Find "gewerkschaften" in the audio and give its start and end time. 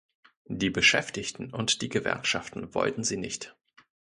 1.89-2.73